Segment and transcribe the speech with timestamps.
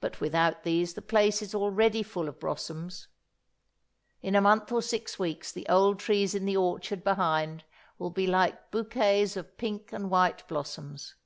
[0.00, 3.08] But without these the place is already full of blossoms.
[4.22, 7.64] In a month or six weeks the old trees in the orchard behind
[7.98, 11.16] will be like bouquets of pink and white blossoms.